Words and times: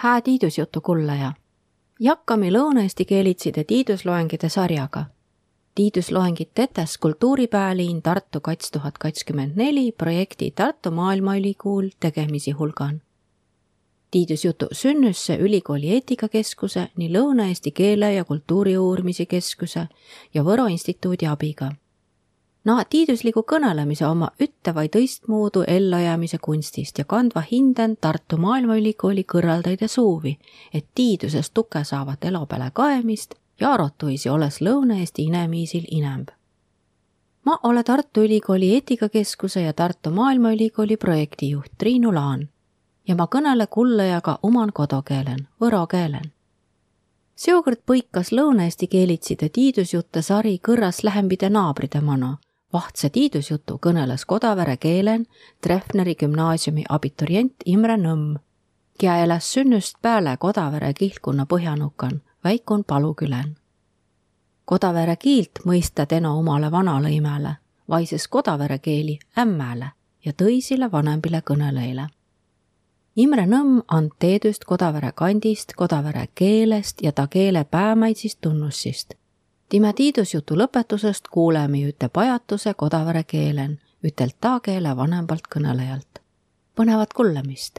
hää 0.00 0.20
tiidusjutu 0.20 0.80
kullaja. 0.80 1.32
jakkami 2.00 2.50
lõuna-eesti 2.50 3.04
keelitside 3.04 3.64
tiidusloengide 3.64 4.48
sarjaga. 4.48 5.04
tiidusloengid 5.74 6.48
tetes 6.54 6.98
Kultuuripäeliin 6.98 8.02
Tartu 8.02 8.40
kats 8.40 8.70
tuhat 8.70 8.98
kakskümmend 8.98 9.52
neli 9.56 9.92
projekti 9.92 10.50
Tartu 10.50 10.90
Maailmaülikool 10.90 11.88
tegemisi 12.00 12.50
hulgan. 12.50 13.02
tiidusjutu 14.10 14.66
sünnüsse 14.72 15.36
ülikooli 15.36 15.90
eetikakeskuse 15.90 16.88
nii 16.96 17.12
Lõuna-Eesti 17.12 17.72
Keele 17.74 18.14
ja 18.14 18.24
Kultuuri 18.24 18.78
Uurimise 18.78 19.26
Keskuse 19.26 19.88
ja 20.34 20.42
Võro 20.42 20.66
Instituudi 20.66 21.26
abiga 21.26 21.72
Naa 22.64 22.82
tiidusliku 22.84 23.40
kõnelemise 23.48 24.04
oma 24.04 24.26
ütte 24.36 24.74
vai 24.76 24.88
tõistmoodu 24.92 25.62
ellujäämise 25.66 26.38
kunstist 26.38 26.98
ja 26.98 27.04
kandva 27.08 27.40
hinden 27.50 27.96
Tartu 27.96 28.36
Maailmaülikooli 28.36 29.24
kõrvaldaide 29.24 29.88
suuvi, 29.88 30.34
et 30.74 30.86
tiidusest 30.94 31.54
tuke 31.54 31.80
saavat 31.84 32.24
elo 32.24 32.44
peale 32.46 32.70
kaemist 32.74 33.34
ja 33.60 33.72
arotuisi 33.72 34.28
olles 34.28 34.60
Lõuna-Eesti 34.60 35.24
inemiisil 35.24 35.86
inemb. 35.90 36.28
ma 37.44 37.58
olen 37.62 37.84
Tartu 37.84 38.20
Ülikooli 38.20 38.74
eetikakeskuse 38.74 39.62
ja 39.62 39.72
Tartu 39.72 40.10
Maailmaülikooli 40.10 40.96
projektijuht 40.96 41.72
Triinu 41.78 42.14
Laan 42.14 42.48
ja 43.08 43.14
ma 43.14 43.26
kõnele 43.26 43.66
kullajaga 43.66 44.38
oman 44.42 44.72
kodukeelen, 44.72 45.48
võro 45.60 45.86
keelen 45.86 46.32
seokord 47.36 47.80
põikas 47.86 48.32
Lõuna-Eesti 48.32 48.86
keelitside 48.86 49.48
tiidusjutte 49.48 50.22
sari 50.22 50.58
kõrras 50.68 51.04
lähembide 51.04 51.48
naabride 51.48 52.00
mano 52.00 52.36
vahtse 52.72 53.10
tiidusjutu 53.10 53.78
kõneles 53.82 54.24
Kodavere 54.26 54.76
keelen 54.76 55.26
Treffneri 55.60 56.14
gümnaasiumi 56.14 56.84
abiturient 56.88 57.54
Imre 57.66 57.96
Nõmm, 57.96 58.36
kia 58.98 59.16
elas 59.24 59.52
sünnüst 59.52 59.96
peale 60.02 60.36
Kodavere 60.36 60.92
kihlkonna 60.94 61.46
põhjanukan, 61.46 62.20
väikun 62.44 62.84
Palukülen. 62.84 63.56
Kodavere 64.64 65.16
kiilt 65.16 65.64
mõista 65.66 66.06
teno 66.06 66.38
omale 66.38 66.70
vanalõimele, 66.70 67.56
vaises 67.88 68.28
Kodavere 68.28 68.78
keeli 68.78 69.18
ämmäle 69.38 69.90
ja 70.24 70.32
tõisile 70.32 70.92
vanembile 70.92 71.42
kõneleile. 71.42 72.06
Imre 73.16 73.46
Nõmm 73.46 73.82
and 73.88 74.12
teedüst 74.18 74.64
Kodavere 74.64 75.12
kandist, 75.14 75.74
Kodavere 75.76 76.28
keelest 76.34 77.02
ja 77.02 77.12
ta 77.12 77.26
keele 77.26 77.64
päämaitsist 77.64 78.38
tunnussist 78.40 79.14
Time 79.70 79.92
tiidusjutu 79.94 80.56
lõpetusest 80.58 81.28
kuuleme 81.30 81.84
üte 81.86 82.08
pajatuse 82.10 82.72
kodavere 82.74 83.20
keelen, 83.22 83.76
ütelt 84.02 84.34
ta 84.42 84.56
keele 84.60 84.96
vanembalt 84.98 85.44
kõnelejalt. 85.46 86.18
põnevat 86.74 87.12
kuulamist. 87.14 87.78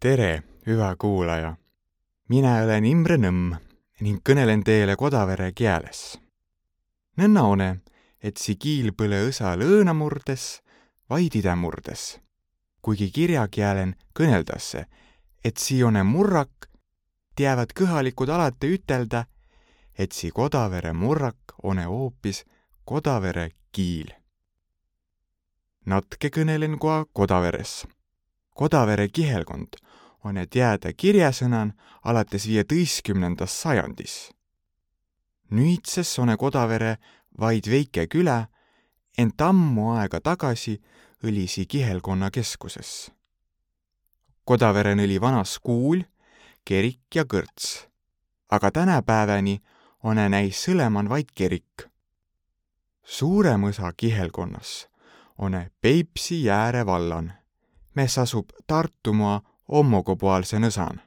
tere, 0.00 0.42
hüva 0.66 0.94
kuulaja. 0.96 1.56
mina 2.28 2.52
olen 2.62 2.84
Imre 2.84 3.16
Nõmm 3.16 3.56
ning 4.00 4.20
kõnelen 4.28 4.62
teile 4.62 4.96
kodavere 4.96 5.52
keeles. 5.52 6.18
nõnna 7.16 7.42
one, 7.42 7.80
et 8.22 8.36
si 8.36 8.54
kiil 8.54 8.92
põle 8.92 9.18
õsa 9.28 9.56
lõõna 9.56 9.94
murdes, 9.94 10.62
vaid 11.10 11.34
ide 11.34 11.54
murdes. 11.54 12.20
kuigi 12.82 13.10
kirjakeelen 13.10 13.96
kõneldasse, 14.14 14.86
et 15.44 15.56
si 15.56 15.82
one 15.82 16.02
murrak 16.02 16.70
teavad 17.36 17.72
kõhalikud 17.74 18.30
alati 18.30 18.74
ütelda, 18.76 19.24
et 19.98 20.12
si 20.12 20.30
Kodavere 20.30 20.92
murrak 20.92 21.56
one 21.62 21.84
hoopis 21.84 22.44
Kodavere 22.84 23.50
kiil. 23.72 24.10
Natke 25.86 26.30
kõnelen 26.30 26.78
koa 26.78 27.04
Kodaveres. 27.12 27.84
Kodavere 28.54 29.08
kihelkond 29.08 29.76
on 30.24 30.38
teada 30.50 30.92
kirjasõnan 30.92 31.74
alates 32.04 32.46
viieteistkümnendas 32.48 33.62
sajandis. 33.62 34.32
nüüdses 35.50 36.18
on 36.18 36.36
Kodavere 36.38 36.96
vaid 37.38 37.70
väike 37.70 38.06
küla, 38.06 38.46
ent 39.18 39.40
ammu 39.40 39.92
aega 39.92 40.20
tagasi 40.20 40.80
oli 41.24 41.46
si 41.46 41.66
kihelkonna 41.66 42.30
keskuses. 42.30 43.10
Kodaveren 44.44 45.00
oli 45.00 45.20
vanas 45.20 45.58
kuul 45.58 46.02
kerik 46.64 47.14
ja 47.14 47.24
kõrts. 47.24 47.88
aga 48.50 48.70
tänapäevani 48.70 49.62
on 50.02 50.16
näis 50.30 50.64
sõleman 50.64 51.08
vaid 51.08 51.32
kerik. 51.34 51.88
suurem 53.04 53.64
osa 53.64 53.92
kihelkonnas 53.96 54.88
on 55.38 55.70
Peipsi 55.80 56.44
jääre 56.44 56.86
vallan, 56.86 57.32
mis 57.94 58.18
asub 58.18 58.50
Tartumaa 58.66 59.40
ommogopoolse 59.68 60.56
nõsan. 60.58 61.00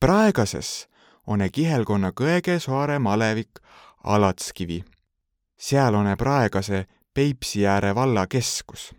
praegases 0.00 0.88
on 1.26 1.40
kihelkonna 1.52 2.10
kõige 2.10 2.58
soarem 2.58 3.06
alevik 3.06 3.60
Alatskivi. 4.04 4.84
seal 5.56 5.94
on 5.94 6.16
praegase 6.18 6.86
Peipsi 7.14 7.66
ääre 7.66 7.94
valla 7.94 8.26
keskus. 8.26 8.94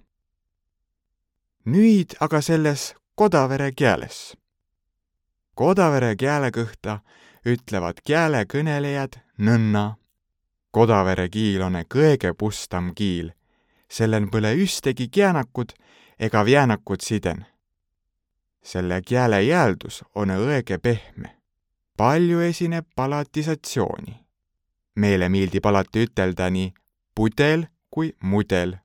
nüüd 1.66 2.16
aga 2.20 2.42
selles 2.42 2.96
Kodavere 3.16 3.72
keeles 3.72 4.41
Kodavere 5.56 6.16
keelekõhta 6.16 7.02
ütlevad 7.46 8.00
keelekõnelejad 8.08 9.18
nõnna. 9.44 9.98
Kodavere 10.72 11.28
kiil 11.30 11.62
on 11.66 11.76
kõige 11.92 12.32
pustam 12.40 12.94
kiil, 12.96 13.34
sellen 13.90 14.30
põle 14.32 14.54
üstegi 14.56 15.10
kiänakut 15.10 15.74
ega 16.20 16.46
viänakut 16.46 17.02
siden. 17.02 17.46
selle 18.64 19.02
keele 19.02 19.42
jääldus 19.44 20.04
on 20.16 20.30
õige 20.30 20.78
pehme. 20.78 21.36
palju 21.98 22.40
esineb 22.40 22.86
palatisatsiooni. 22.96 24.26
meile 24.96 25.30
meeldib 25.30 25.66
alati 25.66 26.04
ütelda 26.06 26.50
nii 26.50 26.74
pudel 27.16 27.68
kui 27.90 28.16
mudel. 28.22 28.78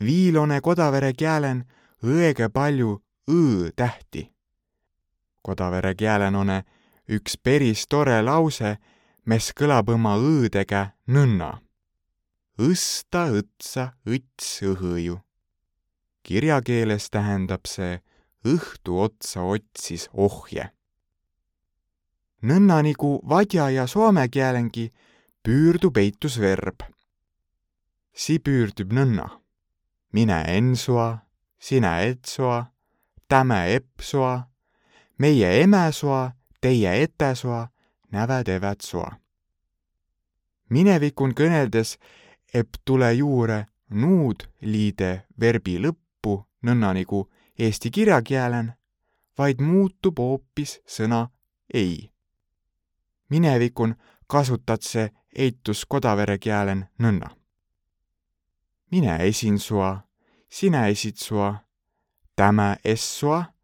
viilone 0.00 0.60
kodavere 0.60 1.12
keelen 1.12 1.64
õige 2.02 2.48
palju 2.48 3.02
õ 3.28 3.72
tähti 3.76 4.37
Kodavere 5.48 5.94
kiälenone 5.96 6.58
üks 7.08 7.38
peris 7.40 7.86
tore 7.88 8.18
lause, 8.20 8.74
mis 9.24 9.46
kõlab 9.56 9.88
oma 9.94 10.18
õõdega 10.20 10.90
nõnna. 11.08 11.62
õsta 12.60 13.22
õtsa 13.32 13.94
õts 14.04 14.50
õhõju. 14.68 15.16
kirjakeeles 16.22 17.08
tähendab 17.08 17.64
see 17.64 18.02
õhtu 18.44 18.98
otsa 19.00 19.46
otsis 19.54 20.08
ohje. 20.12 20.68
nõnna 22.42 22.82
nagu 22.82 23.20
vadja 23.24 23.70
ja 23.70 23.86
soome 23.86 24.28
keelengi 24.28 24.92
püürdub 25.42 25.96
eitusverb. 25.96 26.84
Si 28.12 28.38
püürdub 28.38 28.92
nõnna. 28.92 29.40
mine 30.12 30.44
ensua, 30.44 31.24
sina 31.58 32.00
etsoa, 32.00 32.66
tämä 33.28 33.64
epsoa 33.64 34.48
meie 35.18 35.62
emesoa, 35.62 36.32
teie 36.60 37.02
etesoa, 37.02 37.68
näved 38.12 38.48
evät 38.48 38.80
soa. 38.80 39.12
minevikun 40.68 41.32
kõneldes 41.34 41.96
eb 42.54 42.76
tule 42.84 43.12
juure 43.14 43.66
nuud 43.90 44.44
liide 44.60 45.24
verbi 45.40 45.78
lõppu 45.80 46.34
nõnna 46.62 46.92
nagu 46.94 47.22
eesti 47.58 47.90
kirjakeelen, 47.90 48.72
vaid 49.38 49.60
muutub 49.60 50.18
hoopis 50.18 50.80
sõna 50.86 51.28
ei. 51.74 52.12
minevikun 53.28 53.96
kasutad 54.26 54.82
see 54.82 55.10
eitus 55.36 55.84
kodavere 55.86 56.38
keelen 56.38 56.88
nõnna. 56.98 57.30
mine 58.90 59.16
esin 59.26 59.58
sua, 59.58 60.00
sina 60.48 60.86
esid 60.86 61.16
sua, 61.16 61.54
tämä 62.36 62.76
es 62.84 63.18
sua 63.18 63.57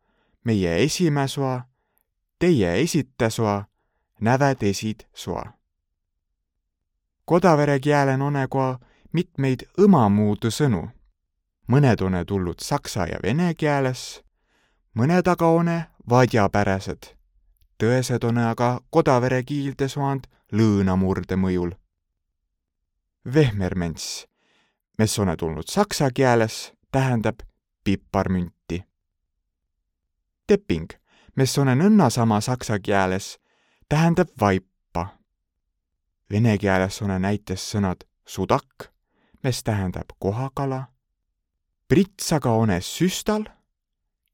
meie 0.44 0.82
esimäsoa, 0.82 1.62
teie 2.38 2.80
esitesoa, 2.80 3.64
näved 4.20 4.62
esid 4.62 5.00
soa. 5.14 5.44
Kodavere 7.24 7.80
kielen 7.80 8.22
onekoa 8.22 8.78
mitmeid 9.12 9.64
õmamuudu 9.80 10.50
sõnu. 10.50 10.88
mõned 11.72 12.02
one 12.04 12.24
tulnud 12.24 12.60
saksa 12.60 13.06
ja 13.06 13.18
vene 13.22 13.54
keeles, 13.54 14.20
mõned 14.94 15.28
aga 15.28 15.48
one 15.48 15.86
vadjapäräsed. 16.10 17.16
tõesed 17.82 18.24
one 18.24 18.44
aga 18.44 18.80
kodavere 18.90 19.42
kiilde 19.42 19.88
soand 19.88 20.26
lõõnamurde 20.52 21.36
mõjul. 21.36 21.72
Vehmerments, 23.34 24.26
mis 24.98 25.18
one 25.18 25.36
tulnud 25.36 25.68
saksa 25.68 26.10
keeles, 26.10 26.72
tähendab 26.92 27.40
piparmünti 27.84 28.53
teping, 30.46 30.88
mis 31.36 31.58
on 31.58 31.72
nõnna 31.78 32.10
sama 32.10 32.40
saksa 32.40 32.78
keeles, 32.78 33.38
tähendab 33.88 34.30
vaipa. 34.40 35.06
Vene 36.30 36.56
keeles 36.58 37.02
on 37.02 37.14
näiteks 37.20 37.70
sõnad 37.74 38.04
sudak, 38.26 38.90
mis 39.44 39.62
tähendab 39.62 40.16
kohakala, 40.18 40.86
Prits 41.88 42.32
aga 42.32 42.50
one 42.56 42.78
süstal 42.80 43.44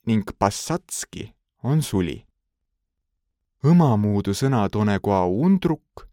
ning 0.07 0.29
Passatski 0.39 1.33
on 1.67 1.83
suli. 1.83 2.23
õmamuudu 3.67 4.33
sõnad 4.33 4.77
one 4.79 4.95
koa 5.03 5.25
undruk, 5.27 6.07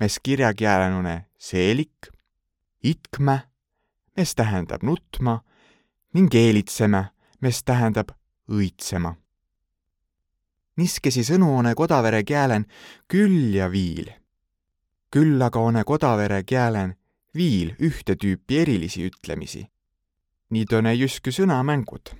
mes 0.00 0.18
kirjakielen 0.18 0.96
one 0.98 1.28
seelik, 1.38 2.08
itkme, 2.82 3.36
mis 4.16 4.34
tähendab 4.34 4.82
nutma 4.82 5.38
ning 6.14 6.34
eelitseme, 6.34 7.04
mis 7.40 7.62
tähendab 7.62 8.16
õitsema. 8.48 9.14
Niskesi 10.78 11.24
sõnu 11.26 11.50
one 11.58 11.74
kodavere 11.74 12.22
kielen 12.24 12.66
küll 13.08 13.54
ja 13.54 13.68
viil. 13.70 14.12
küll 15.10 15.42
aga 15.42 15.60
one 15.60 15.84
kodavere 15.84 16.42
kielen 16.44 16.94
viil 17.34 17.74
ühte 17.78 18.16
tüüpi 18.16 18.60
erilisi 18.62 19.10
ütlemisi. 19.10 19.66
Niid 20.50 20.72
one 20.72 20.94
justkui 20.94 21.32
sõnamängud. 21.32 22.14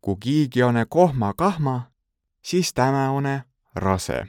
kui 0.00 0.16
kiigi 0.20 0.62
one 0.62 0.86
kohma-kahma, 0.86 1.90
siis 2.42 2.72
tämä 2.72 3.10
one 3.10 3.44
rase. 3.74 4.26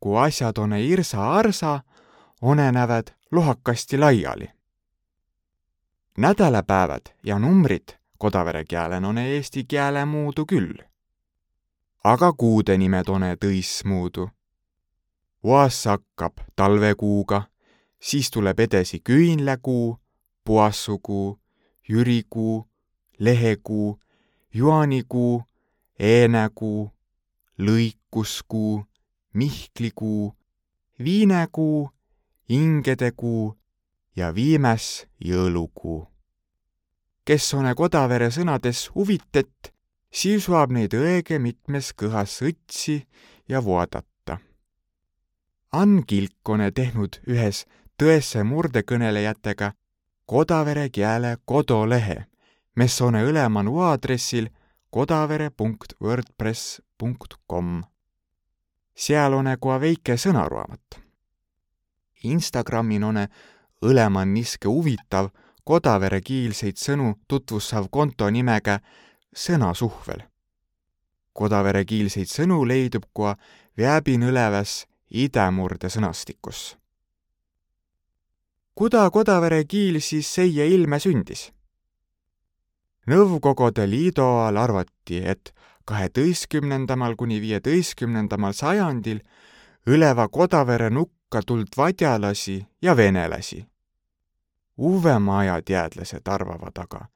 kui 0.00 0.18
asjad 0.18 0.58
one 0.58 0.82
irsa-arsa, 0.82 1.80
one 2.42 2.72
näved 2.72 3.14
lohakasti 3.32 3.98
laiali 3.98 4.56
nädalapäevad 6.16 7.00
ja 7.24 7.38
numbrid 7.38 7.88
kodavere 8.18 8.64
kielen 8.64 9.04
on 9.04 9.18
eesti 9.18 9.64
kiele 9.64 10.04
muudu 10.04 10.46
küll. 10.46 10.74
Aga 12.12 12.32
kuude 12.32 12.76
nimed 12.78 13.08
on 13.10 13.24
tõismuudu. 13.42 14.28
Oas 15.42 15.78
hakkab 15.90 16.38
talvekuuga, 16.56 17.42
siis 17.98 18.30
tuleb 18.30 18.60
edasi 18.62 19.00
küünlakuu, 19.08 19.98
puassukuu, 20.44 21.38
jürikuu, 21.88 22.66
lehekuu, 23.18 23.98
juanikuu, 24.54 25.42
eenekuu, 25.98 26.90
lõikuskuu, 27.58 28.84
mihklikuu, 29.34 30.34
viinekuu, 31.04 31.90
ingedekuu 32.48 33.56
ja 34.16 34.34
viimäs 34.34 35.06
jõulukuu. 35.18 36.06
kes 37.24 37.54
one 37.54 37.74
Kodavere 37.74 38.30
sõnades 38.30 38.90
huvitet, 38.94 39.74
siis 40.10 40.44
saab 40.44 40.70
neid 40.72 40.94
õige 40.94 41.38
mitmes 41.38 41.92
kõhas 41.92 42.42
õtsi 42.42 43.06
ja 43.48 43.64
vaadata. 43.64 44.38
Ann 45.72 46.02
Kilk 46.06 46.48
on 46.48 46.60
tehnud 46.74 47.20
ühes 47.26 47.66
tõese 47.98 48.44
murdekõnelejatega 48.44 49.72
Kodavere 50.26 50.90
kiele 50.90 51.36
kodolehe, 51.44 52.26
mis 52.74 53.00
on 53.00 53.14
Õlemanu 53.14 53.78
aadressil 53.78 54.48
kodavere.wordpress.com. 54.90 57.82
seal 58.94 59.32
on 59.32 59.56
kohe 59.60 59.80
väike 59.80 60.16
sõnaraamat. 60.16 61.00
Instagramin 62.24 63.04
on 63.04 63.28
Õlemann 63.82 64.34
niske 64.34 64.68
huvitav 64.68 65.28
Kodavere 65.64 66.20
kiilseid 66.20 66.76
sõnu 66.78 67.14
tutvustav 67.28 67.88
konto 67.90 68.30
nimega 68.30 68.80
Sõnasuhvel. 69.36 70.22
Kodavere 71.36 71.84
kiilseid 71.84 72.30
sõnu 72.32 72.62
leidub 72.64 73.04
ka 73.14 73.36
Vääbinõleves 73.76 74.86
idemurde 75.10 75.90
sõnastikus. 75.92 76.76
kuda 78.74 79.10
Kodavere 79.10 79.64
kiil 79.64 80.00
siis 80.00 80.34
seie 80.34 80.68
ilme 80.74 80.98
sündis? 81.00 81.52
Nõukogude 83.06 83.84
Liidu 83.90 84.22
ajal 84.22 84.56
arvati, 84.56 85.20
et 85.20 85.54
kaheteistkümnendamal 85.84 87.14
kuni 87.16 87.40
viieteistkümnendamal 87.40 88.52
sajandil 88.52 89.20
Õleva 89.86 90.28
Kodavere 90.28 90.90
nukka 90.90 91.42
tuld 91.46 91.76
vadjalasi 91.76 92.66
ja 92.82 92.96
venelasi 92.96 93.66
uuema 94.76 95.38
aja 95.38 95.60
teadlased 95.62 96.28
arvavad 96.28 96.78
aga, 96.78 97.06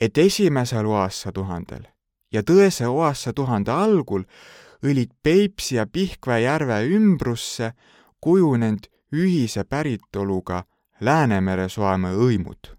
et 0.00 0.18
esimesel 0.18 0.86
aastatuhandel 0.90 1.86
ja 2.32 2.42
tõese 2.42 2.88
aastatuhande 2.88 3.72
algul 3.72 4.24
olid 4.84 5.10
Peipsi 5.22 5.76
ja 5.76 5.86
Pihkva 5.86 6.38
järve 6.38 6.80
ümbrusse 6.96 7.72
kujunenud 8.20 8.88
ühise 9.12 9.64
päritoluga 9.64 10.64
Läänemere 11.00 11.68
soame 11.68 12.14
õimud. 12.14 12.74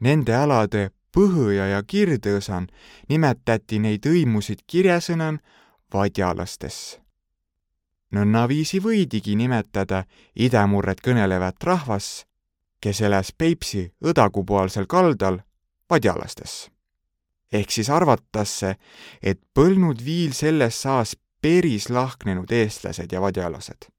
Nende 0.00 0.34
alade 0.36 0.90
Põhõja 1.12 1.66
ja 1.68 1.82
Kirdõsan 1.82 2.70
nimetati 3.08 3.78
neid 3.78 4.06
õimusid 4.06 4.62
kirjasõnan 4.66 5.38
vadjalastes. 5.92 6.98
nõnnaviisi 8.12 8.80
võidigi 8.80 9.36
nimetada 9.36 10.04
idamurret 10.34 11.00
kõnelevat 11.00 11.64
rahvas 11.64 12.24
kes 12.82 13.00
elas 13.00 13.30
Peipsi 13.38 13.86
õdagupoolsel 14.02 14.88
kaldal 14.90 15.38
padjalastes. 15.92 16.70
ehk 17.52 17.70
siis 17.70 17.90
arvatakse, 17.92 18.76
et 19.22 19.40
põlnud 19.54 19.98
viil 20.04 20.32
selles 20.32 20.78
saas 20.82 21.10
peris 21.44 21.90
lahknenud 21.92 22.48
eestlased 22.48 23.12
ja 23.12 23.20
vadjalased. 23.20 23.90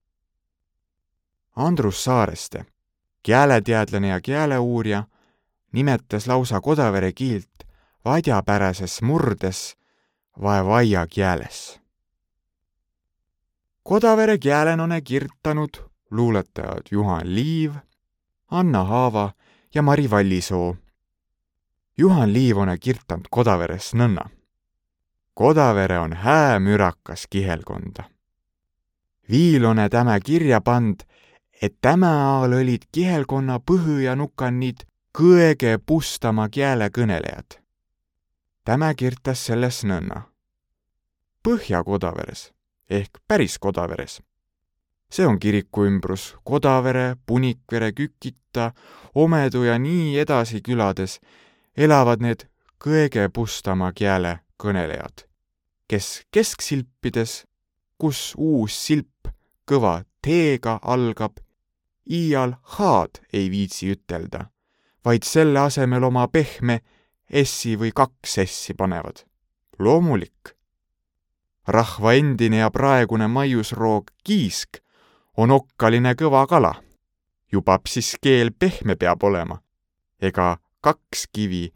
Andrus 1.56 2.04
Saareste, 2.04 2.66
keeleteadlane 3.24 4.08
ja 4.08 4.18
keeleuurija, 4.22 5.04
nimetas 5.72 6.28
lausa 6.28 6.62
kodavere 6.62 7.12
kiilt 7.14 7.68
vadjapärases 8.06 9.02
murdes 9.02 9.76
vaevaia 10.42 11.06
keeles. 11.08 11.80
Kodavere 13.84 14.38
keelen 14.38 14.80
on 14.80 14.98
kirjutanud 15.04 15.78
luuletajad 16.12 16.90
Juhan 16.92 17.36
Liiv 17.36 17.74
Anna 18.52 18.84
Haava 18.84 19.32
ja 19.76 19.82
Mari 19.82 20.10
Vallisoo. 20.10 20.76
Juhan 21.98 22.34
Liivone 22.34 22.78
kirtand 22.78 23.26
Kodaveres 23.30 23.92
nõnna. 23.94 24.26
Kodavere 25.34 26.00
on 26.00 26.14
häämürakas 26.14 27.28
kihelkonda. 27.30 28.04
Viilone 29.30 29.90
tämä 29.90 30.20
kirja 30.20 30.62
pand, 30.62 31.06
et 31.62 31.78
tämä 31.82 32.12
aal 32.40 32.54
olid 32.54 32.90
kihelkonna 32.92 33.60
põhõ 33.72 34.00
ja 34.02 34.16
nukannid 34.16 34.88
kõege 35.18 35.78
pustama 35.86 36.50
kiele 36.50 36.90
kõnelejad. 36.90 37.62
Tämä 38.66 38.94
kirtas 38.94 39.46
selles 39.46 39.84
nõnna. 39.86 40.22
Põhja-Kodaveres 41.48 42.52
ehk 42.90 43.22
päris 43.28 43.60
Kodaveres 43.60 44.22
see 45.14 45.28
on 45.28 45.40
kiriku 45.40 45.86
ümbrus 45.86 46.36
Kodavere, 46.44 47.16
Punikvere, 47.26 47.92
Kükita, 47.92 48.72
Omedu 49.16 49.64
ja 49.64 49.78
nii 49.80 50.18
edasi 50.20 50.62
külades 50.66 51.20
elavad 51.78 52.22
need 52.22 52.46
kõige 52.84 53.28
pustama 53.34 53.92
kiele 53.96 54.40
kõnelejad, 54.62 55.26
kes 55.90 56.24
kesksilpides, 56.32 57.44
kus 57.98 58.34
uus 58.38 58.78
silp 58.78 59.32
kõva 59.70 60.04
T-ga 60.24 60.78
algab, 60.84 61.40
iial 62.08 62.56
H-d 62.78 63.24
ei 63.34 63.50
viitsi 63.52 63.92
ütelda, 63.92 64.48
vaid 65.04 65.26
selle 65.28 65.60
asemel 65.60 66.04
oma 66.08 66.28
pehme 66.32 66.80
S-i 67.44 67.76
või 67.80 67.92
kaks 67.96 68.38
S-i 68.46 68.74
panevad. 68.74 69.26
loomulik. 69.80 70.56
rahva 71.68 72.14
endine 72.14 72.58
ja 72.58 72.70
praegune 72.70 73.28
maiusroog 73.28 74.12
kiisk 74.24 74.84
on 75.38 75.52
okkaline 75.52 76.14
kõva 76.16 76.48
kala. 76.48 76.76
jubab 77.52 77.88
siis 77.88 78.16
keel 78.22 78.52
pehme 78.52 78.96
peab 78.96 79.24
olema. 79.24 79.62
ega 80.22 80.58
kaks 80.84 81.28
kivi 81.32 81.72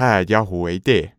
hääd 0.00 0.30
jahu 0.30 0.66
ei 0.66 0.80
tee. 0.80 1.12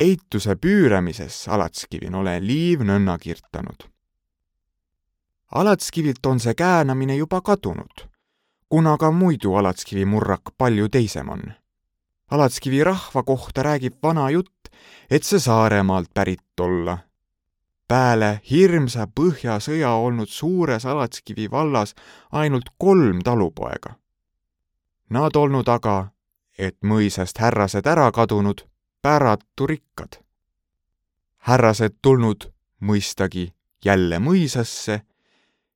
eituse 0.00 0.54
püüramises 0.56 1.48
Alatskivin 1.48 2.14
olen 2.14 2.46
Liiv 2.46 2.80
nõnna 2.80 3.18
kirtanud. 3.18 3.84
Alatskivilt 5.52 6.26
on 6.26 6.40
see 6.40 6.54
käänamine 6.54 7.16
juba 7.16 7.40
kadunud, 7.40 8.06
kuna 8.68 8.96
ka 8.96 9.10
muidu 9.10 9.54
Alatskivi 9.54 10.04
murrak 10.04 10.54
palju 10.58 10.88
teisem 10.88 11.28
on. 11.28 11.42
Alatskivi 12.30 12.84
rahva 12.84 13.22
kohta 13.22 13.62
räägib 13.62 14.00
vana 14.02 14.30
jutt, 14.30 14.72
et 15.10 15.24
see 15.24 15.38
Saaremaalt 15.38 16.14
pärit 16.14 16.60
olla 16.60 16.98
peale 17.90 18.38
hirmsa 18.50 19.08
põhjasõja 19.18 19.90
olnud 19.98 20.30
suures 20.30 20.86
Alatskivi 20.86 21.48
vallas 21.50 21.96
ainult 22.30 22.70
kolm 22.78 23.22
talupoega. 23.26 23.96
Nad 25.10 25.36
olnud 25.36 25.68
aga, 25.68 26.12
et 26.58 26.76
mõisast 26.86 27.38
härrased 27.42 27.86
ära 27.86 28.10
kadunud, 28.12 28.62
päratu 29.02 29.66
rikkad. 29.66 30.20
härrased 31.38 31.96
tulnud 32.02 32.52
mõistagi 32.80 33.52
jälle 33.84 34.18
mõisasse 34.18 35.00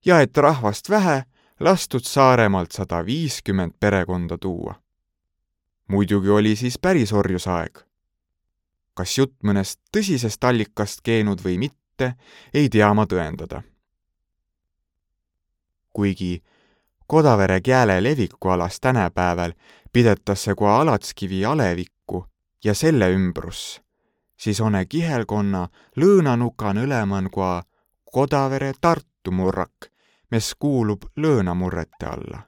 ja 0.04 0.20
et 0.20 0.36
rahvast 0.36 0.90
vähe, 0.90 1.24
lastud 1.60 2.04
Saaremaalt 2.04 2.72
sada 2.72 3.04
viiskümmend 3.06 3.72
perekonda 3.80 4.38
tuua. 4.38 4.74
muidugi 5.88 6.28
oli 6.28 6.56
siis 6.56 6.78
päris 6.78 7.12
orjusaeg. 7.12 7.78
kas 8.94 9.18
jutt 9.18 9.42
mõnest 9.42 9.80
tõsisest 9.96 10.44
allikast 10.44 11.00
keenud 11.02 11.40
või 11.44 11.58
mitte, 11.58 12.14
ei 12.54 12.68
tea 12.68 12.94
ma 12.94 13.06
tõendada. 13.06 13.62
kuigi 15.92 16.42
Kodavere 17.06 17.60
kääle 17.60 18.02
levikualas 18.02 18.80
tänapäeval 18.80 19.52
pidetakse 19.92 20.54
kui 20.54 20.68
Alatskivi 20.68 21.44
alevikku 21.44 22.26
ja 22.64 22.74
selle 22.74 23.10
ümbrus, 23.12 23.80
siis 24.36 24.60
one 24.60 24.86
kihelkonna 24.86 25.68
lõõnanukan 26.00 26.80
õleman 26.80 27.28
kui 27.30 27.60
Kodavere 28.12 28.72
Tartu 28.80 29.30
murrak, 29.30 29.90
mis 30.30 30.54
kuulub 30.58 31.04
lõõnamurrete 31.16 32.06
alla. 32.06 32.40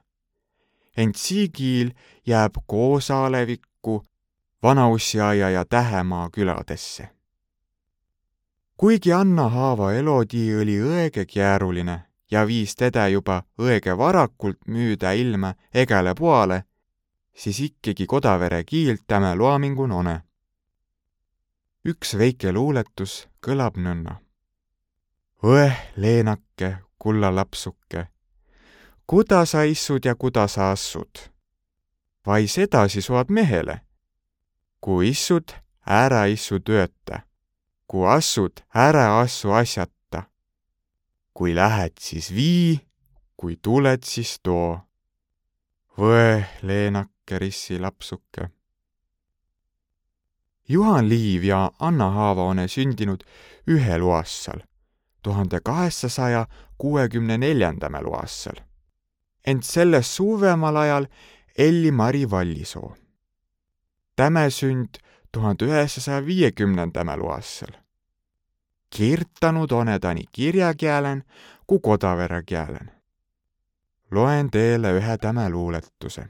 ent 0.97 1.15
siigiil 1.15 1.91
jääb 2.25 2.55
Koosa 2.65 3.25
alevikku 3.25 4.07
Vanaussiaia 4.63 5.49
ja 5.49 5.65
Tähemaa 5.65 6.29
küladesse. 6.29 7.09
kuigi 8.77 9.13
Anna 9.13 9.49
Haava 9.49 9.93
elodii 9.93 10.61
oli 10.61 10.79
õige 10.81 11.25
keeruline 11.25 12.06
ja 12.31 12.47
viis 12.47 12.75
teda 12.75 13.07
juba 13.07 13.43
õige 13.59 13.97
varakult 13.97 14.59
müüda 14.67 15.11
ilma 15.11 15.53
egale 15.73 16.15
poale, 16.15 16.63
siis 17.33 17.59
ikkagi 17.59 18.05
Kodavere 18.05 18.63
kiilt 18.63 19.03
tämä 19.07 19.35
loamingu 19.37 19.87
none. 19.87 20.21
üks 21.85 22.17
väike 22.17 22.51
luuletus 22.51 23.27
kõlab 23.45 23.77
nõnna. 23.77 24.19
õeh, 25.43 25.77
Leenake, 25.95 26.77
kulla 26.99 27.35
lapsuke, 27.35 28.07
kuda 29.07 29.45
sa 29.45 29.63
issud 29.63 30.05
ja 30.05 30.15
kuda 30.15 30.47
sa 30.47 30.71
assud? 30.71 31.29
vai 32.25 32.47
sedasi 32.47 33.01
soad 33.01 33.29
mehele? 33.29 33.81
kui 34.81 35.09
issud, 35.09 35.53
ära 35.85 36.25
issu 36.25 36.59
tööta, 36.59 37.21
kui 37.87 38.07
assud, 38.07 38.61
ära 38.73 39.19
assu 39.21 39.51
asjata 39.51 39.96
kui 41.37 41.53
lähed, 41.55 41.93
siis 42.01 42.31
vii, 42.33 42.79
kui 43.37 43.59
tuled, 43.61 44.01
siis 44.03 44.39
too. 44.41 44.79
Võe, 45.97 46.41
Leenake, 46.65 47.37
rissi 47.37 47.77
lapsuke. 47.81 48.49
Juhan 50.69 51.05
Liiv 51.09 51.45
ja 51.45 51.59
Anna 51.79 52.09
Haava 52.11 52.49
on 52.49 52.63
sündinud 52.69 53.21
ühel 53.69 54.03
aastal, 54.09 54.65
tuhande 55.21 55.61
kaheksasaja 55.61 56.47
kuuekümne 56.77 57.37
neljandamal 57.37 58.09
aastal. 58.17 58.63
ent 59.47 59.63
sellest 59.63 60.11
suvemal 60.11 60.75
ajal 60.75 61.05
Elli-Mari 61.57 62.29
Vallisoo. 62.29 62.95
Täme 64.15 64.49
sünd 64.49 64.97
tuhande 65.31 65.65
üheksasaja 65.65 66.25
viiekümnendamal 66.25 67.21
aastal 67.31 67.77
kirtanud 68.89 69.71
one 69.71 69.99
ta 69.99 70.13
nii 70.13 70.29
kirjakeelen 70.31 71.23
kui 71.67 71.79
kodavere 71.83 72.43
keelen. 72.43 72.91
loen 74.11 74.49
teile 74.51 74.93
ühe 74.95 75.17
täme 75.17 75.49
luuletuse. 75.49 76.29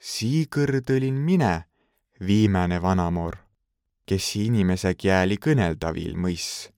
Siigõrd 0.00 0.90
olin 0.96 1.14
mine, 1.14 1.64
viimane 2.26 2.82
vanamoor, 2.82 3.36
kes 4.06 4.36
inimese 4.36 4.94
kieli 4.94 5.36
kõnelda 5.36 5.92
viil 5.94 6.16
mõis. 6.16 6.70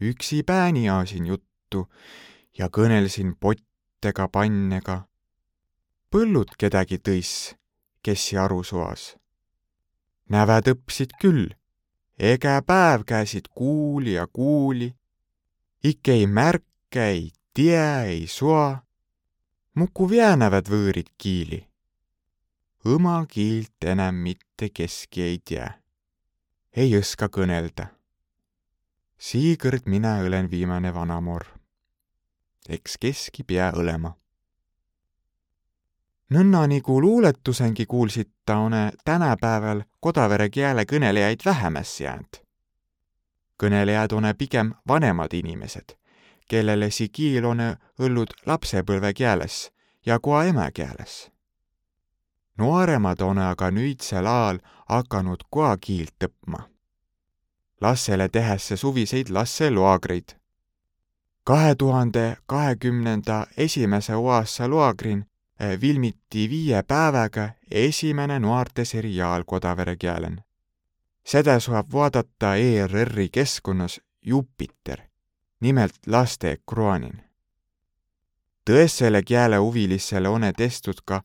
üksi 0.00 0.42
pääni 0.42 0.90
ajasin 0.90 1.26
juttu 1.26 1.88
ja 2.58 2.68
kõnelsin 2.68 3.34
pottega 3.40 4.28
pannega. 4.28 5.08
põllud 6.10 6.54
kedagi 6.58 6.98
tõis, 6.98 7.54
kes 8.02 8.34
aru 8.34 8.62
suas. 8.62 9.16
näved 10.28 10.68
õpsid 10.68 11.18
küll 11.20 11.59
ega 12.20 12.60
päev 12.66 13.04
käisid 13.08 13.48
kuuli 13.54 14.12
ja 14.12 14.26
kuuli. 14.32 14.94
ikke 15.84 16.12
ei 16.12 16.26
märkä, 16.26 17.04
ei 17.04 17.30
tie, 17.54 18.02
ei 18.02 18.26
sua. 18.26 18.82
muku 19.74 20.10
väänävät 20.10 20.68
võõrid 20.68 21.08
kiili. 21.18 21.66
õma 22.84 23.24
kiilt 23.28 23.84
enam 23.84 24.14
mitte 24.14 24.68
keski 24.68 25.22
ei 25.22 25.38
tea. 25.48 25.72
ei 26.76 26.92
õska 27.00 27.28
kõnelda. 27.32 27.86
siikõrd 29.18 29.86
mina 29.86 30.18
olen 30.20 30.50
viimane 30.50 30.94
vanamoor. 30.94 31.44
eks 32.68 32.98
keski 33.00 33.42
pea 33.42 33.72
õlema 33.72 34.12
nõnna 36.30 36.66
nagu 36.66 37.00
luuletusengi 37.02 37.86
kuulsid 37.86 38.28
ta 38.46 38.58
one 38.58 38.92
tänapäeval 39.04 39.82
kodavere 40.00 40.50
keele 40.50 40.84
kõnelejaid 40.84 41.44
vähemaks 41.44 42.00
jäänud. 42.00 42.40
kõnelejad 43.62 44.12
one 44.12 44.34
pigem 44.34 44.72
vanemad 44.88 45.32
inimesed, 45.32 45.96
kellele 46.48 46.90
see 46.90 47.08
kiil 47.08 47.44
on 47.44 47.58
õllud 47.98 48.30
lapsepõlve 48.46 49.12
keeles 49.14 49.70
ja 50.06 50.18
koa 50.18 50.44
emakeeles. 50.44 51.30
nooremad 52.58 53.20
on 53.20 53.38
aga 53.38 53.70
nüüdsel 53.70 54.26
ajal 54.26 54.58
hakanud 54.88 55.42
koa 55.50 55.76
kiilt 55.76 56.24
õppima. 56.24 56.62
lastele 57.80 58.28
tehesse 58.28 58.76
suviseid 58.76 59.28
lasteloagreid. 59.30 60.36
kahe 61.44 61.74
tuhande 61.74 62.36
kahekümnenda 62.46 63.46
esimese 63.56 64.12
aasta 64.12 64.70
loagrin 64.70 65.29
filmiti 65.80 66.44
äh, 66.44 66.50
viie 66.50 66.82
päevaga 66.82 67.50
esimene 67.70 68.38
noorteseriaal 68.38 69.44
Kodavere 69.46 69.96
keelen. 69.96 70.42
seda 71.24 71.60
saab 71.60 71.92
vaadata 71.92 72.54
ERR-i 72.56 73.28
keskkonnas 73.28 74.00
Jupiter, 74.26 75.00
nimelt 75.60 76.06
laste 76.06 76.50
ekraanin. 76.50 77.22
tõesele 78.70 79.22
keelehuvilisele 79.22 80.28
on 80.28 80.42
testud 80.56 81.04
ka 81.04 81.22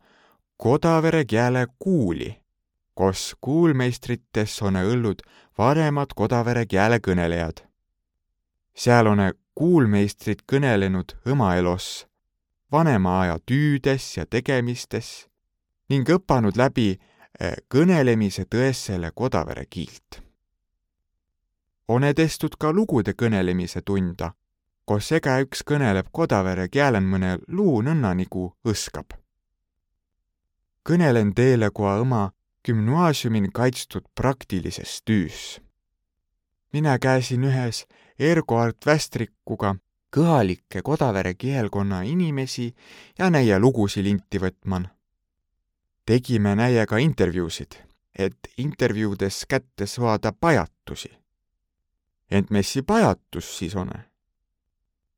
Kodavere 0.57 1.25
keele 1.25 1.67
kuuli, 1.79 2.41
kus 2.95 3.35
kuulmeistrites 3.41 4.61
on 4.61 4.75
õllud 4.75 5.21
vanemad 5.57 6.13
Kodavere 6.15 6.65
keele 6.65 6.99
kõnelejad. 6.99 7.63
seal 8.75 9.07
on 9.07 9.31
kuulmeistrid 9.55 10.43
kõnelenud 10.51 11.15
õma 11.25 11.55
elos 11.55 12.07
vanema 12.71 13.19
aja 13.21 13.39
tüüdes 13.39 14.17
ja 14.17 14.25
tegemistes 14.25 15.27
ning 15.89 16.09
õppanud 16.09 16.57
läbi 16.57 16.95
eh, 17.39 17.57
kõnelemise 17.69 18.45
tõessele 18.45 19.11
Kodavere 19.15 19.65
kiilt. 19.65 20.21
on 21.87 22.03
edestud 22.03 22.55
ka 22.59 22.71
lugude 22.73 23.13
kõnelemise 23.13 23.81
tunda, 23.81 24.33
kus 24.85 25.11
igaüks 25.11 25.61
kõneleb 25.63 26.09
Kodavere 26.11 26.67
keelen 26.69 27.05
mõne 27.05 27.37
luu 27.47 27.81
nõnna 27.81 28.13
nagu 28.13 28.55
õskab. 28.65 29.13
kõnelen 30.83 31.33
teile 31.33 31.69
kui 31.69 31.99
õma 32.01 32.31
gümnaasiumin 32.65 33.51
kaitstud 33.51 34.05
praktilises 34.15 35.01
tüüs. 35.05 35.61
mina 36.73 36.99
käisin 36.99 37.43
ühes 37.43 37.85
Ergo 38.19 38.57
Art 38.57 38.85
Västrikuga 38.85 39.75
kõhalikke 40.15 40.81
Kodavere 40.81 41.33
kihelkonna 41.33 42.01
inimesi 42.01 42.75
ja 43.19 43.29
näie 43.29 43.59
lugusi 43.59 44.03
linti 44.03 44.39
võtman. 44.39 44.87
tegime 46.05 46.55
näiega 46.55 46.97
intervjuusid, 46.97 47.75
et 48.19 48.37
intervjuudes 48.57 49.45
kätte 49.49 49.85
saada 49.85 50.31
pajatusi. 50.31 51.11
ent 52.31 52.49
messi 52.49 52.81
pajatus 52.81 53.57
siis 53.57 53.75
on? 53.75 53.89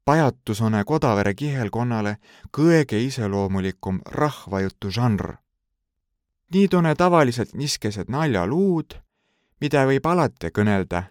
pajatus 0.05 0.61
on 0.61 0.73
Kodavere 0.85 1.33
kihelkonnale 1.33 2.17
kõige 2.57 2.97
iseloomulikum 2.97 3.99
rahvajutu 4.05 4.89
žanr. 4.91 5.35
Need 6.53 6.73
on 6.73 6.85
tavaliselt 6.97 7.53
niskesed 7.53 8.09
naljaluud, 8.09 8.93
mida 9.61 9.85
võib 9.85 10.05
alati 10.05 10.47
kõnelda 10.47 11.03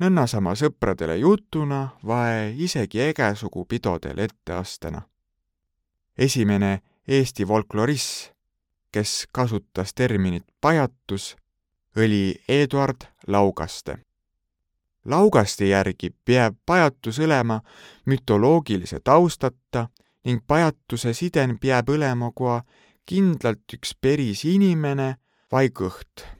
nõnnasama 0.00 0.54
sõpradele 0.56 1.16
jutuna 1.20 1.88
vae 2.06 2.54
isegi 2.56 3.02
ägesugu 3.10 3.64
pidodel 3.64 4.18
etteastena. 4.18 5.02
esimene 6.18 6.82
Eesti 7.08 7.44
folklorist, 7.46 8.32
kes 8.92 9.28
kasutas 9.32 9.94
terminit 9.94 10.44
pajatus, 10.60 11.36
oli 11.96 12.34
Eduard 12.48 13.00
Laugaste. 13.26 13.98
Laugaste 15.04 15.66
järgi 15.66 16.10
peab 16.24 16.56
pajatus 16.66 17.18
olema 17.18 17.60
mütoloogilise 18.06 19.00
taustata 19.04 19.88
ning 20.24 20.40
pajatuse 20.46 21.14
siden 21.14 21.58
peab 21.58 21.88
olema 21.88 22.30
kohe 22.34 22.60
kindlalt 23.06 23.74
üks 23.74 23.96
päris 24.00 24.44
inimene 24.44 25.16
vai 25.52 25.68
kõht 25.68 26.39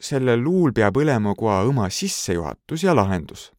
sellel 0.00 0.42
luul 0.44 0.72
peab 0.72 0.96
olema 0.96 1.34
kohe 1.34 1.64
õma 1.68 1.90
sissejuhatus 1.90 2.84
ja 2.84 2.96
lahendus. 2.96 3.52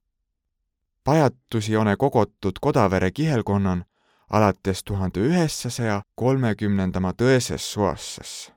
pajatusi 1.04 1.78
on 1.78 1.88
kogutud 1.98 2.60
Kodavere 2.62 3.12
kihelkonnan 3.12 3.86
alates 4.30 4.84
tuhande 4.84 5.20
üheksasaja 5.20 6.02
kolmekümnendama 6.16 7.12
tõeses 7.12 7.66
suasses. 7.74 8.52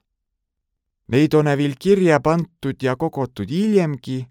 Neid 1.08 1.34
on 1.34 1.50
viil 1.58 1.74
kirja 1.78 2.20
pandud 2.20 2.82
ja 2.82 2.96
kogutud 2.96 3.50
hiljemgi, 3.50 4.26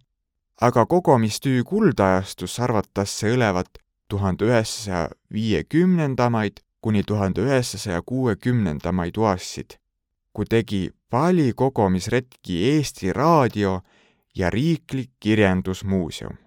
aga 0.62 0.86
kogumistüü 0.86 1.64
kuldajastus 1.64 2.60
arvatakse 2.60 3.34
õlevat 3.36 3.82
tuhande 4.10 4.46
üheksasaja 4.46 5.10
viiekümnendamaid 5.34 6.64
kuni 6.82 7.04
tuhande 7.04 7.42
üheksasaja 7.42 8.02
kuuekümnendamaid 8.06 9.18
aastaid, 9.18 9.78
kui 10.34 10.46
tegi 10.50 10.90
pali 11.10 11.54
kogumisretki 11.56 12.56
Eesti 12.70 13.14
Raadio 13.14 13.82
ja 14.36 14.50
Riiklik 14.50 15.12
Kirjandusmuuseum. 15.20 16.38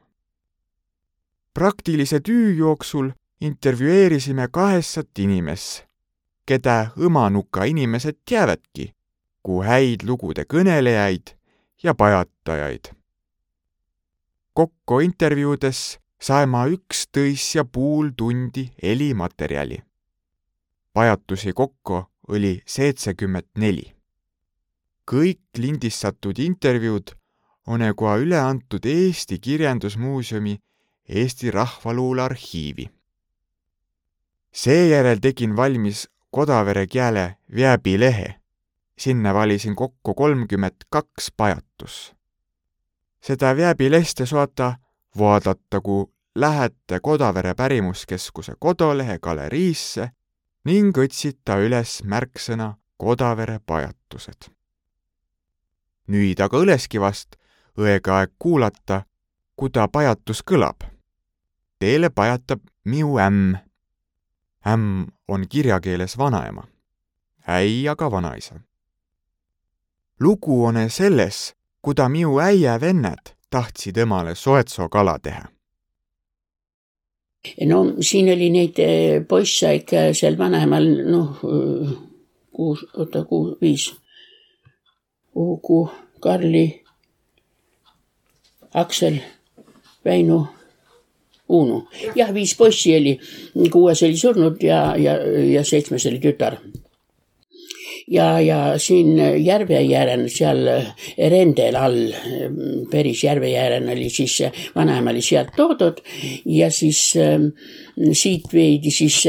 praktilise 1.55 2.21
tüü 2.21 2.57
jooksul 2.57 3.11
intervjueerisime 3.41 4.49
kaheksat 4.53 5.19
inimest, 5.19 5.85
keda 6.47 6.91
õmanuka 6.97 7.65
inimesed 7.65 8.17
teavadki 8.29 8.97
kui 9.47 9.63
häid 9.63 10.03
lugude 10.03 10.43
kõnelejaid 10.43 11.37
ja 11.83 11.95
pajatajaid. 11.95 12.91
kokku 14.53 15.01
intervjuudes 15.01 15.99
sain 16.19 16.49
ma 16.49 16.65
üksteist 16.67 17.55
ja 17.55 17.65
pool 17.65 18.11
tundi 18.17 18.71
helimaterjali. 18.83 19.79
pajatusi 20.93 21.53
kokku 21.53 22.03
oli 22.29 22.63
seitsekümmend 22.67 23.47
neli. 23.59 23.93
kõik 25.11 25.59
lindistatud 25.59 26.39
intervjuud 26.39 27.11
on 27.67 27.81
kohe 27.97 28.19
üle 28.23 28.39
antud 28.39 28.85
Eesti 28.85 29.39
Kirjandusmuuseumi 29.39 30.59
Eesti 31.09 31.51
Rahvaluule 31.51 32.23
arhiivi. 32.23 32.91
seejärel 34.53 35.19
tegin 35.19 35.57
valmis 35.57 36.09
Kodavere 36.31 36.87
keele 36.87 37.37
veebilehe. 37.55 38.35
sinna 38.99 39.35
valisin 39.35 39.77
kokku 39.77 40.15
kolmkümmend 40.15 40.77
kaks 40.91 41.33
pajatus. 41.37 42.15
seda 43.21 43.57
veebilehte 43.57 44.27
saate 44.27 44.75
vaadata, 45.19 45.81
kui 45.81 46.07
lähete 46.35 47.01
Kodavere 47.01 47.55
pärimuskeskuse 47.55 48.53
kodulehe 48.59 49.19
galeriisse 49.19 50.11
ning 50.67 50.99
otsita 50.99 51.61
üles 51.63 52.01
märksõna 52.03 52.75
Kodavere 52.99 53.61
pajatused. 53.67 54.49
nüüd 56.11 56.41
aga 56.41 56.59
Õleskivast 56.59 57.37
õige 57.79 58.11
aeg 58.11 58.33
kuulata, 58.39 59.03
kuida 59.57 59.87
pajatus 59.89 60.43
kõlab. 60.43 60.87
Teile 61.79 62.11
pajatab 62.11 62.63
miu 62.85 63.19
ämm. 63.19 63.57
ämm 64.67 65.07
on 65.29 65.49
kirjakeeles 65.49 66.19
vanaema, 66.19 66.67
äi 67.47 67.89
aga 67.89 68.11
vanaisa. 68.11 68.61
lugu 70.21 70.65
on 70.65 70.91
selles, 70.91 71.55
kuida 71.83 72.09
miu 72.09 72.39
äie 72.39 72.81
vennad 72.81 73.37
tahtsid 73.51 73.97
emale 73.97 74.35
soetsokala 74.35 75.19
teha 75.19 75.56
no 77.67 77.85
siin 78.01 78.33
oli 78.33 78.51
neid 78.51 78.79
eh, 78.83 79.23
poisse 79.29 79.75
ikka 79.81 80.11
seal 80.17 80.39
vanemal 80.39 80.87
noh, 81.11 81.41
kuus, 82.57 82.87
oota, 82.97 83.25
kuus, 83.25 83.57
viis. 83.61 83.91
Uku, 85.37 85.89
Karli, 86.21 86.83
Aksel, 88.75 89.19
Väinu, 90.05 90.47
Uunu. 91.49 91.89
jah, 92.17 92.33
viis 92.35 92.57
poissi 92.57 92.97
oli, 92.97 93.19
kuues 93.71 94.03
oli 94.03 94.17
surnud 94.17 94.63
ja, 94.63 94.81
ja, 94.97 95.15
ja 95.53 95.65
seitsmes 95.65 96.07
oli 96.07 96.19
tütar. 96.23 96.59
Ja, 98.11 98.41
ja 98.41 98.59
siin 98.79 99.17
järve 99.45 99.81
äärel, 99.81 100.29
seal 100.33 100.63
rendel 101.19 101.77
all, 101.81 101.99
päris 102.91 103.25
järve 103.25 103.51
äärel 103.59 103.89
oli 103.93 104.11
siis, 104.11 104.39
vanaema 104.75 105.11
oli 105.11 105.23
sealt 105.23 105.55
toodud 105.57 106.01
ja 106.45 106.71
siis 106.71 107.03
siit 108.13 108.53
viidi 108.53 108.91
siis 108.91 109.23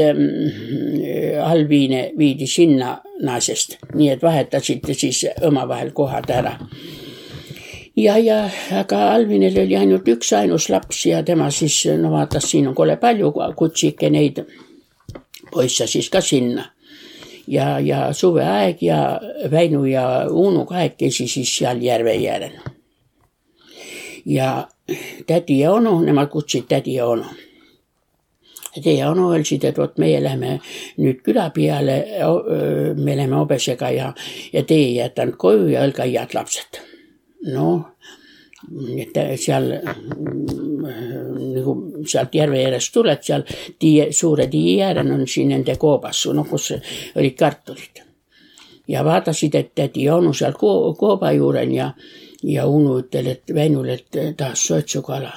allviine 1.44 2.10
viidi 2.18 2.46
sinna 2.46 2.96
naasest, 3.22 3.78
nii 3.94 4.14
et 4.14 4.22
vahetasid 4.22 4.86
siis 4.94 5.26
omavahel 5.42 5.90
kohad 5.96 6.30
ära 6.30 6.56
ja, 7.98 8.18
ja 8.18 8.38
aga 8.78 9.12
Alvinil 9.14 9.58
oli 9.64 9.76
ainult 9.76 10.08
üksainus 10.08 10.68
laps 10.70 11.04
ja 11.06 11.22
tema 11.22 11.50
siis 11.50 11.82
no 11.98 12.12
vaatas, 12.12 12.50
siin 12.50 12.68
on 12.70 12.74
kole 12.74 12.96
palju, 12.96 13.32
kutsike 13.56 14.10
neid 14.10 14.42
poisse 15.52 15.86
siis 15.86 16.10
ka 16.10 16.20
sinna. 16.20 16.68
Ja, 17.48 17.78
ja 17.80 18.12
suveaeg 18.12 18.82
ja 18.82 19.20
Väinu 19.50 19.84
ja 19.84 20.26
Uunu 20.30 20.64
kahekesi 20.66 21.28
siis 21.28 21.56
seal 21.58 21.82
järve 21.82 22.14
järel. 22.14 22.58
ja 24.24 24.68
tädi 25.26 25.60
ja 25.60 25.72
onu, 25.72 26.00
nemad 26.04 26.28
kutsusid 26.28 26.68
tädi 26.68 26.94
ja 26.94 27.06
onu 27.06 27.24
tädi 28.74 28.98
ja 28.98 29.10
onu 29.10 29.32
öelsid, 29.32 29.64
et 29.64 29.78
vot 29.78 29.98
meie 29.98 30.20
läheme 30.22 30.58
nüüd 30.98 31.22
küla 31.24 31.50
peale, 31.50 31.96
me 32.96 33.16
läheme 33.16 33.36
hobesega 33.36 33.90
ja, 33.90 34.12
ja 34.52 34.62
teie 34.62 34.92
jätanud 35.00 35.36
koju 35.36 35.72
ja 35.72 35.82
olge 35.88 36.04
head 36.04 36.36
lapsed 36.36 36.82
noh, 37.46 37.84
et 38.98 39.18
seal 39.38 39.70
nagu 41.54 41.74
sealt 42.06 42.34
järve 42.34 42.60
äärest 42.64 42.92
tuled, 42.94 43.22
seal 43.24 43.44
tie, 43.78 44.10
suure 44.12 44.48
tie 44.50 44.82
äärel 44.88 45.12
on 45.14 45.26
siin 45.28 45.52
nende 45.54 45.76
koobas, 45.80 46.24
noh, 46.34 46.46
kus 46.48 46.72
olid 47.16 47.36
kartulid. 47.38 48.04
ja 48.88 49.04
vaatasid, 49.04 49.54
et 49.54 49.74
tädi 49.74 50.08
onu 50.10 50.32
seal 50.34 50.54
ko 50.56 50.94
kooba 50.98 51.32
juurel 51.32 51.72
ja, 51.74 51.92
ja 52.42 52.66
Unu 52.66 52.98
ütel, 53.02 53.26
et 53.26 53.54
Väinule, 53.54 53.98
et 53.98 54.36
tahaks 54.36 54.66
soetsukala. 54.70 55.32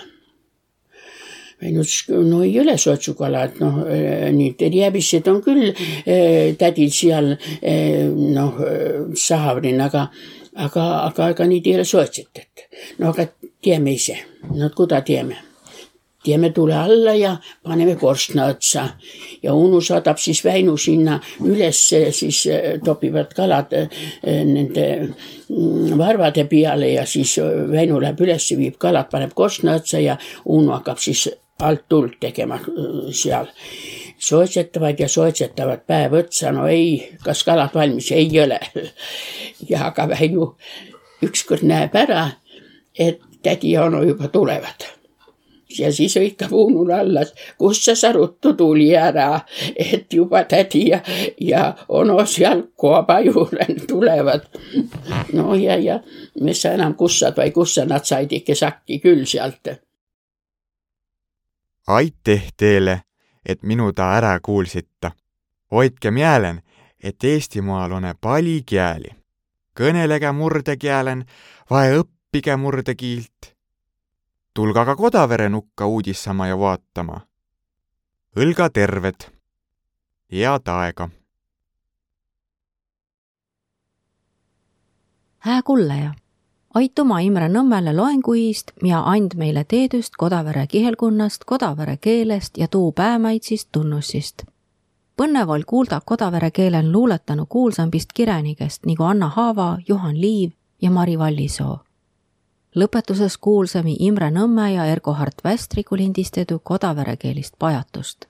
Väinu 1.62 1.84
ütles, 1.84 2.06
no 2.26 2.41
ei 2.43 2.60
ole 2.60 2.78
soetsukala, 2.78 3.43
et 3.43 3.60
noh, 3.60 3.82
nüüd 4.34 4.62
jääbised 4.62 5.28
on 5.28 5.41
küll 5.45 5.74
tädil 6.58 6.93
seal 6.95 7.36
noh, 8.15 8.62
sahavrin, 9.19 9.82
aga 9.84 10.08
aga, 10.56 10.84
aga 11.08 11.30
ega 11.32 11.47
neid 11.47 11.67
ei 11.67 11.78
ole 11.80 11.86
soetsetud. 11.86 12.65
no 13.00 13.12
aga 13.12 13.28
teeme 13.63 13.93
ise, 13.93 14.17
no 14.56 14.69
kuida 14.76 15.02
teeme? 15.06 15.51
Teeme 16.24 16.50
tule 16.50 16.76
alla 16.76 17.14
ja 17.14 17.38
paneme 17.64 17.96
korstna 17.96 18.46
otsa. 18.46 18.88
Ja 19.44 19.54
Unu 19.54 19.82
saadab 19.82 20.18
siis 20.18 20.44
Väinu 20.46 20.78
sinna 20.78 21.20
ülesse, 21.44 22.12
siis 22.12 22.46
eh, 22.46 22.80
topivad 22.84 23.34
kalad 23.36 23.74
eh, 23.74 23.90
nende 24.46 24.88
mm, 25.02 25.98
varvade 25.98 26.46
peale 26.46 26.94
ja 26.94 27.06
siis 27.06 27.38
Väinu 27.72 28.02
läheb 28.02 28.22
ülesse, 28.22 28.58
viib 28.58 28.78
kalad, 28.78 29.10
paneb 29.12 29.34
korstna 29.36 29.76
otsa 29.82 30.00
ja 30.00 30.18
Unu 30.46 30.72
hakkab 30.76 31.02
siis 31.02 31.28
alt 31.62 31.88
tuld 31.90 32.18
tegema 32.20 32.60
seal. 33.14 33.50
Soetsetavad 34.22 35.00
ja 35.00 35.08
soetsetavad 35.10 35.86
päev 35.88 36.14
otsa, 36.14 36.52
no 36.54 36.68
ei, 36.70 37.18
kas 37.26 37.44
kalad 37.44 37.74
valmis, 37.74 38.12
ei 38.12 38.30
ole. 38.44 38.60
ja 39.70 39.88
aga 39.90 40.10
Väinu 40.14 40.56
ükskord 41.26 41.66
näeb 41.66 41.96
ära, 41.98 42.28
et 42.98 43.22
tädi 43.42 43.74
ja 43.74 43.86
onu 43.90 44.04
juba 44.06 44.28
tulevad 44.30 45.01
ja 45.80 45.92
siis 45.94 46.16
hõikab 46.20 46.52
Uunule 46.52 46.96
alla, 46.96 47.26
kust 47.58 47.88
sa 47.88 47.96
sa 47.96 48.12
ruttu 48.12 48.54
tuli 48.58 48.90
ära, 48.96 49.42
et 49.76 50.14
juba 50.14 50.44
tädi 50.44 50.88
ja, 50.90 51.02
ja 51.40 51.74
onu 51.88 52.20
seal 52.26 52.64
kooba 52.76 53.20
juurel 53.20 53.86
tulevad. 53.88 54.48
no 55.34 55.56
ja, 55.56 55.78
ja 55.78 56.00
mis 56.42 56.62
sa 56.62 56.74
enam 56.78 56.96
kussad 56.96 57.38
või 57.38 57.52
kussa 57.52 57.86
nad 57.86 58.06
said 58.06 58.32
ikka 58.32 58.56
sakki 58.56 59.00
küll 59.00 59.26
sealt. 59.26 59.78
aitäh 61.88 62.52
teile 62.58 63.02
et 63.46 63.64
minu 63.64 63.92
ta 63.94 64.16
ära 64.18 64.40
kuulsita. 64.40 65.12
hoidke 65.72 66.12
mielen, 66.12 66.62
et 67.04 67.24
Eestimaal 67.24 67.92
on 67.92 68.04
pali 68.22 68.64
kieli. 68.66 69.10
kõnelege 69.80 70.32
murdekielen, 70.32 71.26
vae 71.70 71.96
õppige 72.02 72.58
murdekiilt. 72.58 73.51
Tulge 74.54 74.80
aga 74.80 74.96
Kodavere 74.96 75.50
nukka 75.50 75.86
uudissama 75.86 76.48
ja 76.48 76.60
vaatama. 76.60 77.22
õlga 78.38 78.70
terved. 78.74 79.32
head 80.32 80.68
aega. 80.68 81.10
hää 85.40 85.62
kullaja 85.62 86.14
aituma 86.74 87.20
Imre 87.20 87.48
Nõmmele 87.50 87.94
loenguist 87.96 88.72
ja 88.84 89.02
and 89.06 89.36
meile 89.36 89.64
teedüst 89.64 90.16
Kodavere 90.18 90.68
kihelkonnast, 90.68 91.44
Kodavere 91.46 91.98
keelest 91.98 92.58
ja 92.58 92.68
tuu 92.68 92.92
päämaitsist 92.92 93.70
tunnussist. 93.72 94.44
Põnnev 95.18 95.50
oll 95.50 95.68
kuulda 95.68 96.02
Kodavere 96.06 96.52
keelen 96.52 96.92
luuletanu 96.92 97.46
kuulsambist 97.46 98.14
kirjanikest 98.14 98.86
nagu 98.86 99.04
Anna 99.04 99.30
Haava, 99.30 99.78
Juhan 99.88 100.22
Liiv 100.22 100.52
ja 100.82 100.92
Mari 100.92 101.20
Vallisoo. 101.20 101.80
Lõpetuses 102.76 103.38
kuulsime 103.38 103.96
Imre 104.00 104.32
Nõmme 104.32 104.70
ja 104.74 104.86
Ergo-Hart 104.86 105.44
Västriku 105.44 105.98
lindistatud 105.98 106.62
kodavere 106.64 107.18
keelist 107.18 107.56
pajatust. 107.60 108.26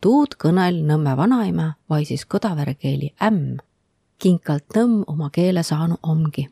tuud 0.00 0.36
kõnel 0.44 0.84
Nõmme 0.84 1.16
vanaema 1.16 1.74
vai 1.90 2.04
siis 2.04 2.26
kõdavere 2.26 2.74
keeli 2.74 3.14
ämm. 3.22 3.56
kinkalt 4.18 4.64
nõmm 4.76 5.04
oma 5.06 5.30
keele 5.30 5.62
saanu 5.62 5.96
omgi 6.02 6.48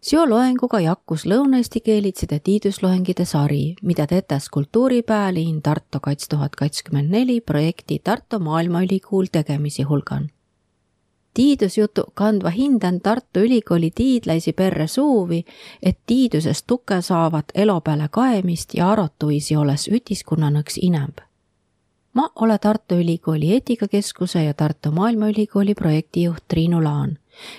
Seo 0.00 0.28
loenguga 0.30 0.78
jakkus 0.80 1.24
lõunaeesti 1.26 1.80
keelitside 1.82 2.38
tiidusloengide 2.38 3.24
sari, 3.24 3.74
mida 3.82 4.06
tetes 4.06 4.46
Kultuuripäeliin 4.48 5.62
Tartu 5.62 5.98
kats 6.00 6.28
tuhat 6.28 6.54
kakskümmend 6.56 7.10
neli 7.10 7.40
projekti 7.40 7.98
Tartu 8.04 8.38
Maailmaülikool 8.38 9.26
tegemisi 9.32 9.82
hulgan. 9.82 10.30
Tiidusjutu 11.34 12.04
kandva 12.14 12.50
hindan 12.50 13.00
Tartu 13.00 13.40
Ülikooli 13.40 13.90
tiidlaisi 13.94 14.52
perre 14.52 14.86
suuvi, 14.86 15.44
et 15.82 15.98
tiidusest 16.06 16.66
tuke 16.66 17.02
saavat 17.02 17.44
elo 17.54 17.80
peale 17.80 18.08
kaemist 18.10 18.74
ja 18.74 18.90
arotuisi 18.90 19.56
olles 19.56 19.88
ütiskunnanõks 19.88 20.78
inämb 20.82 21.28
ma 22.18 22.30
olen 22.34 22.58
Tartu 22.60 22.94
Ülikooli 22.94 23.52
eetikakeskuse 23.52 24.44
ja 24.44 24.54
Tartu 24.54 24.90
Maailmaülikooli 24.90 25.74
projektijuht 25.74 26.44
Triinu 26.48 26.84
Laan 26.84 27.18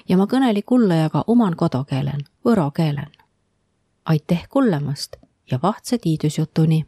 ja 0.10 0.18
ma 0.18 0.26
kõneli 0.28 0.64
kullajaga 0.66 1.24
oman 1.28 1.56
kodukeelen, 1.56 2.26
võro 2.46 2.72
keelen. 2.72 3.12
aitäh 4.06 4.48
kuulamast 4.50 5.16
ja 5.52 5.60
vahtse 5.64 5.98
tiidusjutuni 5.98 6.86